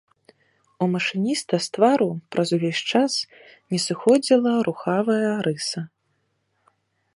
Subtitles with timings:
[0.85, 2.07] У машыніста з твару
[2.37, 3.13] праз увесь час
[3.75, 5.81] не сыходзіла рухавая рыса.